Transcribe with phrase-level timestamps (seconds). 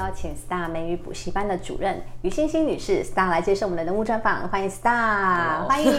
[0.00, 5.92] 邀请 Star 美语补习班的主任于欣欣女士，Star 来接受我们的人物专访，欢迎 Star，欢迎。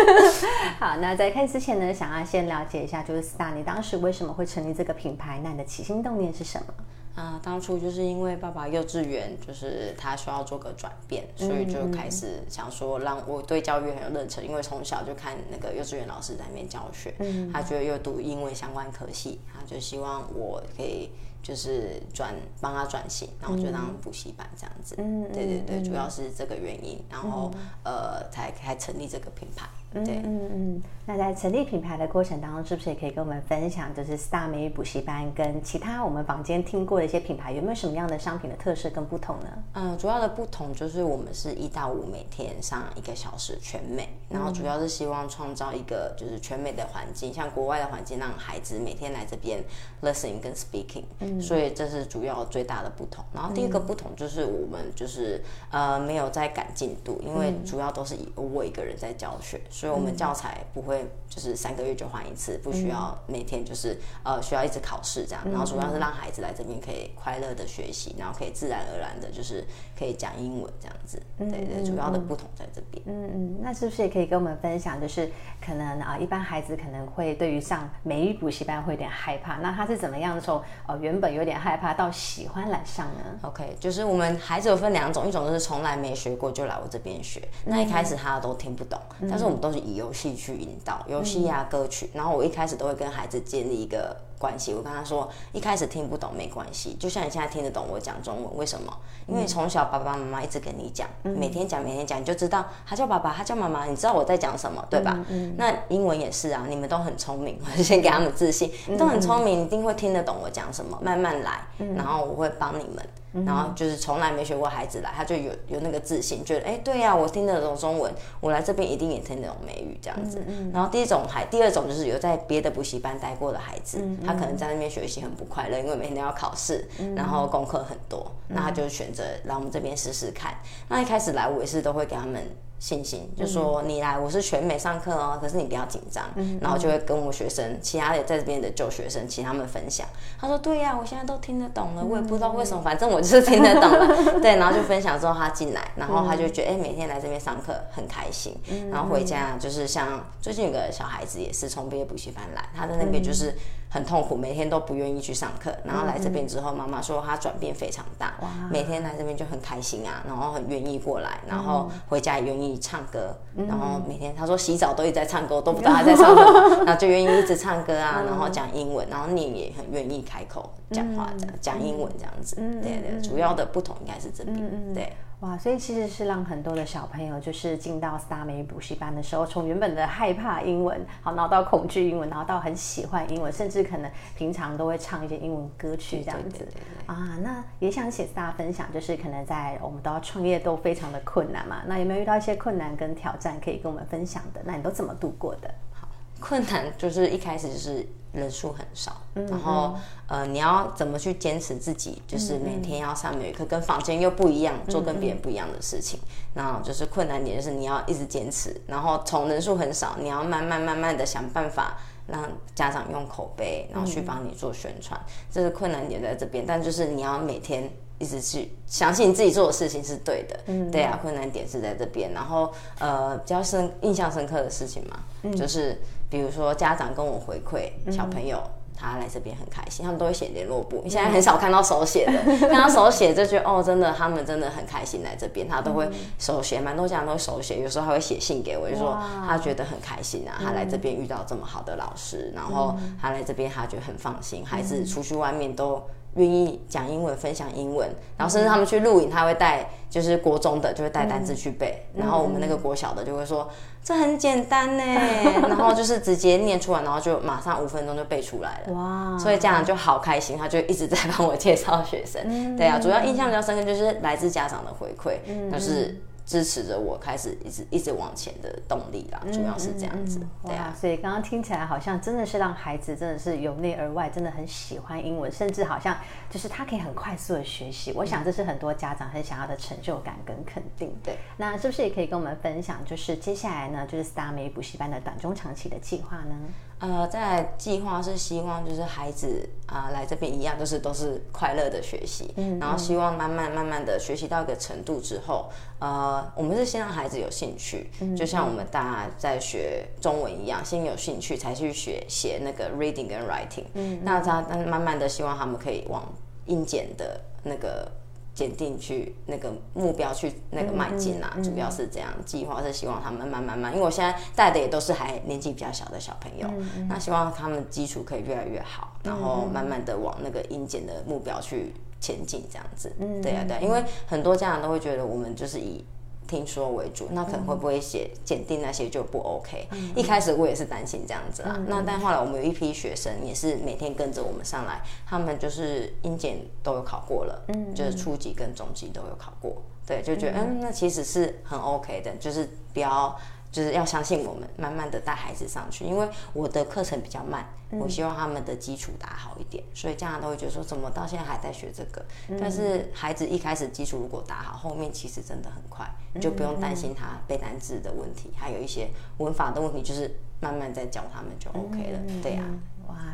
[0.80, 5.38] 好，那在开始之前呢，想要先了解一下，就是 Star，你当时为什么会成立这个品牌？
[5.44, 6.72] 那你的起心动念是什么？
[7.14, 17.14] 啊，当初就是因为爸爸幼稚园，就是他需要做个转变，所以就开始想说，让我对教育很有热忱，因为从小就看那个幼稚园老师在那边教学，
[17.52, 21.10] 他觉得又读英文相关科系，他就希望我可以
[21.42, 24.94] 就是转帮他转型，然后就当补习班这样子。
[24.98, 27.50] 嗯，对对对，主要是这个原因，然后
[27.84, 29.68] 呃才才成立这个品牌。
[29.92, 39.48] 对，嗯嗯，那在成立品牌的过程当中，是不是也可以跟我们分享，就是 Star 美语补习班跟其他我们坊间听过的一些品牌，有没有什么样的商品的特色跟不同呢？
[39.74, 49.62] 嗯，主要的不同就是我们是一到五每天上一个小时全美，然后主要是希望创造一个就是全美的环境，像国外的环境，让孩子每天来这边
[50.02, 53.24] listening 跟 speaking，嗯，所以这是主要最大的不同。
[53.34, 59.60] 然后第二个不同就是我们就是呃没有在赶进度，因为主要都是以我一个人在教学。
[59.82, 65.42] 所以，我们教材不会就是三个月就换一次，不需要每天就是呃需要一直考试这样。
[65.50, 69.66] 然后，主要是让孩子来这边可以快乐的学习，然后可以自然而然的，就是
[69.98, 71.20] 可以讲英文这样子。
[71.36, 73.02] 对对，主要的不同在这边。
[73.08, 75.28] 嗯嗯，那是不是也可以跟我们分享，就是
[75.60, 88.96] 可能啊，一般孩子可能会对于上美语补习班会有点害怕，那他是怎么样的时候，哦，原本有点害怕到喜欢来上呢？OK，就是我们孩子有分两种，一种就是从来没学过就来我这边学，那一开始他都听不懂，
[89.28, 89.71] 但是我们都。
[89.72, 94.74] 是以游戏去引导游戏啊歌曲，然后我一开始都会跟孩子建立一个关系。
[94.74, 98.92] 我跟他说，一开始听不懂没关系，就像你现在听得懂我讲中文，为什么？
[99.26, 105.18] 因为从小爸爸妈妈一直跟你讲，每天讲每天讲，你就知道他叫爸爸，他叫妈妈，你知道我在讲什么，对吧？
[105.56, 111.64] 那英文也是啊，你们都很聪明， 我就先给他们自信，你都很聪明，一定会听得懂我讲什么，慢慢来，
[111.96, 113.04] 然后我会帮你们。
[113.46, 120.42] 然后就是从来没学过孩子来，他就有有那个自信，觉得哎，对呀，我听得懂中文，我来这边一定也听得懂美语这样子。
[120.72, 130.54] 然后第一种还第二种就是有在别的补习班待过的孩子，他可能在那边学习很不快乐，因为每天都要考试，然后功课很多，那他就选择来我们这边试试看。
[130.88, 132.42] 那一开始来我也是都会给他们。
[132.82, 136.24] 信心就说你来，我是全美上课哦，可是你不要紧张，
[136.60, 140.04] 然后就会跟我学生，其他的在这边的旧学生，请他们分享。
[140.40, 144.40] 他说对呀，我现在都听得懂了，我也不知道为什么，反正我就是听得懂了。
[144.42, 148.52] 对，然后就分享之后他进来，然后他就觉得哎，每天来这边上课很开心，
[148.90, 153.56] 然后回家就是像最近有个小孩子也是从毕业补习班来，他在那边就是。
[153.92, 158.32] 很痛苦，每天都不愿意去上课，然后来这边之后，妈妈说她转变非常大，
[158.70, 175.12] 每天来这边就很开心啊，然后很愿意过来，然后回家也愿意唱歌，然后每天她说洗澡都一直在唱歌，都不知道他在唱歌， 然后就愿意一直唱歌啊，然后讲英文，然后念也很愿意开口讲话，讲讲英文这样子，对对，主要的不同应该是这边，对。
[175.42, 186.64] 哇，所以其实是让很多的小朋友，就是进到 Star 美语补习班的时候，从原本的害怕英文，好，然后到恐惧英文，然后到很喜欢英文，甚至可能平常都会唱一些英文歌曲这样子
[187.06, 187.36] 啊。
[187.42, 194.60] 那也想请大家分享，就是可能在我们都要创业都非常的困难嘛，那有没有遇到一些困难跟挑战可以跟我们分享的？
[194.64, 195.68] 那你都怎么度过的？
[195.92, 196.06] 好，
[196.38, 198.06] 困难就是一开始就是。
[198.32, 199.94] 人数很少，然后
[200.26, 202.22] 呃，你要怎么去坚持自己？
[202.26, 206.18] 就是每天要上每一课，跟房间又不一样，做跟别人不一样的事情。
[206.54, 208.74] 那就是困难点，就是你要一直坚持。
[208.86, 212.42] 然后从人数很少，你要慢慢慢慢的想办法让
[212.74, 215.20] 家长用口碑，然后去帮你做宣传。
[215.50, 220.58] 这是困难点在这边，但就是你要每天一直去相信你自己做的事情是对的。
[220.68, 222.32] 嗯，对啊，困难点是在这边。
[222.32, 226.00] 然后呃，比较深印象深刻的事情嘛，就是。
[226.32, 228.58] 比如说家长跟我回馈，小朋友
[228.96, 231.02] 他来这边很开心，他们都会写联络簿。
[231.04, 232.32] 你现在很少看到手写的，
[232.68, 236.08] 看到手写就觉得哦，真的他们真的很开心来这边，他都会
[236.38, 246.02] 手写，蛮多家长都会手写，有时候还会写信给我，就说他觉得很开心啊，他来这边遇到这么好的老师，然后他来这边他觉得很放心，孩子出去外面都。
[246.34, 253.68] 愿意讲英文，分享英文，然后甚至他们去录影，他会带，就是国中的就会带单字去背，然后我们那个国小的就会说
[254.02, 255.04] 这很简单呢，
[255.68, 258.92] 然后就是直接念出来，然后就马上五分钟就背出来了。
[258.94, 259.38] 哇！
[259.38, 262.76] 所以家长就好开心，他就一直在帮我介绍学生。
[262.76, 265.36] 对啊，主要印象比较深刻就是来自家长的回馈，
[265.70, 270.40] 就是支持着我开始一直一直往前的动力啦，主要是这样子。
[270.64, 276.16] 对啊，所以刚刚听起来好像真的是让孩子真的是由内而外，真的很喜欢英文，甚至好像
[276.50, 278.12] 就是他可以很快速的学习。
[278.14, 281.14] 我想这是很多家长很想要的成就感跟肯定。
[281.22, 286.56] 对，那是不是也可以跟我们分享，就是接下来呢，就是 Star 美补习班的短中长期的计划呢？
[287.02, 295.68] 呃，在计划是希望就是孩子啊来这边一样，就是都是快乐的学习，嗯，然后希望慢慢慢慢的学习到一个程度之后，
[295.98, 306.22] 呃，我们是先让孩子有兴趣，就像我们大家在学中文一样，先有兴趣才去学写那个 reading 跟 writing，嗯，那他慢慢的希望他们可以往
[306.66, 308.08] 硬件的那个。
[308.54, 312.28] 坚定去那个目标去那个迈进啊，主要是这样。
[312.44, 316.68] 计划是希望他们慢慢慢，因为我现在带的也都是还年纪比较小的小朋友，
[317.08, 323.12] 那希望他们基础可以越来越好，然后慢慢的往那个英检的目标去前进，这样子。
[323.42, 326.04] 对啊，对，因为很多家长都会觉得我们就是以。
[326.52, 329.88] 听说为主，那可能会不会写检定那些就不 OK。
[330.14, 343.34] 一开始我也是担心这样子啊，那但后来我们有一批学生也是每天跟着我们上来，他们就是英检都有考过了，嗯，就是初级跟中级都有考过，对，就觉得嗯，那其实是很 OK 的，就是比较。
[343.72, 346.04] 就是要相信我们，慢慢的带孩子上去。
[346.04, 352.22] 因为我的课程比较慢，我希望他们的基础打好一点，所以家长都会觉得说，怎么到现在还在学这个？
[352.60, 356.06] 但是孩子一开始基础如果打好，后面其实真的很快，
[356.38, 359.08] 就不用担心他背单字的问题，还有一些
[359.38, 360.30] 文法的问题，就是
[360.60, 362.20] 慢慢再教他们就 OK 了。
[362.42, 362.62] 对呀。
[362.62, 362.91] 哇，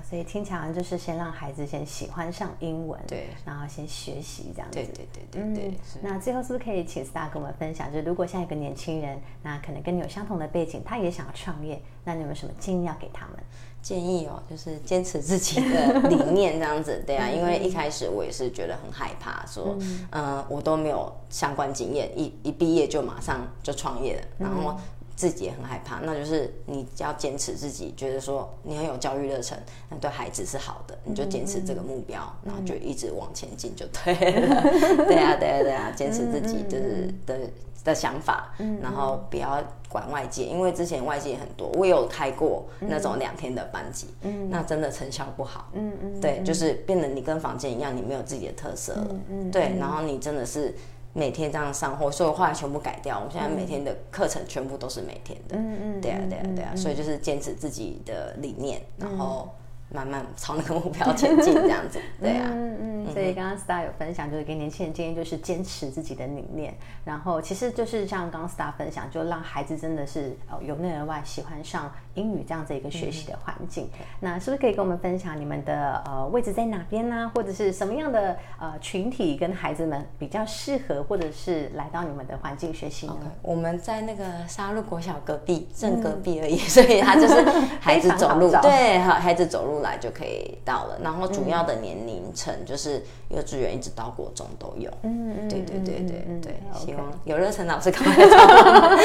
[0.09, 5.75] 所以听起来就是先让孩子先喜欢上英文，对，然后先学习这样子，对对对对对。
[6.01, 13.37] 那最后是不是可以请 Star 跟我们分享，就如果像一个年轻人，那可能跟你有相同的背景，他也想要创业，那你有没有什么建议要给他们？
[13.83, 19.77] 建议哦，就是坚持自己的理念这样子， 对啊，因为一开始我也是觉得很害怕，说，
[20.13, 24.75] 嗯，我都没有相关经验，一一毕业就马上就创业了，然后。
[25.19, 29.59] 自己也很害怕，那就是你要坚持自己，觉得说你很有教育热忱，
[29.91, 34.63] 那对孩子是好的，你就坚持这个目标，然后就一直往前进就对了。
[35.09, 37.37] 对啊，对啊，对啊，坚持自己就是的
[37.83, 44.07] 的想法，然后不要管外界，因为之前外界很多，我有开过那种两天的班级，
[44.49, 45.69] 那真的成效不好。
[45.73, 49.17] 嗯嗯，对，就是变得你跟房间一样，你没有自己的特色了。
[49.29, 50.73] 嗯，对，然后你真的是。
[51.19, 53.19] 每天这样上货，所以我后来全部改掉。
[53.19, 55.57] 我们现在每天的课程全部都是每天的。
[55.57, 59.49] 嗯嗯，对啊对啊对啊，所以就是坚持自己的理念，然后。
[59.91, 66.75] 慢慢朝那个目标前进，这样子， 对啊，嗯嗯，所以刚刚 Star 有分享，就是给年轻人建议，就是坚持自己的理念，
[67.05, 73.89] 然后其实就是像刚刚 Star 分享，就让孩子真的是呃由内而外喜欢上英语这样子一个学习的环境。
[74.21, 77.31] 那是不是可以跟我们分享你们的呃位置在哪边呢？
[77.35, 83.17] 或者是什么样的呃群体跟孩子们比较适合，或者是来到你们的环境学习呢？
[83.41, 87.43] 我们在那个沙鹿国小隔壁，正隔壁而已，所以他就是
[87.81, 89.78] 孩子走路， 对，孩子走路。
[89.81, 94.91] 来就可以到了，然后主要的年龄层就是幼稚园一直到国中都有。
[95.03, 98.97] 嗯嗯，对对对对对，希望有热忱老师赶快到。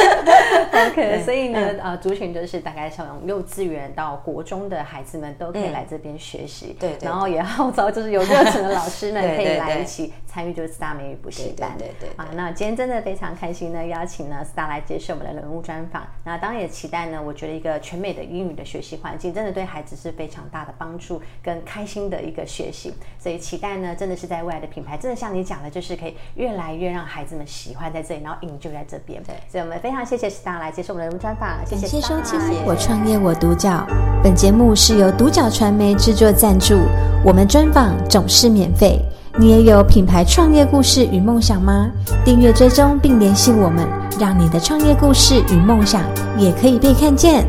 [0.90, 6.76] OK， 所以呢，呃，族群就是大概从幼稚园到国中的孩子们都可以来这边学习。
[6.80, 11.72] 对，然后也号召就是有热忱的老师们 可以来一起参与就是 Star 美语补习班。
[11.78, 16.08] 对对啊，那今天真的非常开心呢，邀请呢 Star 来接受我们的人物专访。
[16.24, 20.63] 那当然也期待呢，我觉得一个全美的英语的学习环境，真的对孩子是非常大。
[20.66, 29.22] 的帮助跟开心的一个学习，所以期待呢，真的是在未来的品牌，真的像你讲的，就是可以越来越让孩子们喜欢在这里，然后引就在这边。
[29.24, 33.86] 对，所以我们非常谢谢 Star 来接受我们的专访，谢谢收听我创业我独角，
[34.24, 36.80] 本节目是由独角传媒制作赞助，
[37.24, 39.00] 我们专访总是免费。
[39.36, 41.90] 你也有品牌创业故事与梦想吗？
[42.24, 43.88] 订阅追踪并联系我们，
[44.20, 46.04] 让你的创业故事与梦想
[46.38, 47.44] 也可以被看见。